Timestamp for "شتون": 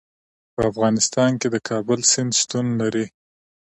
2.39-2.65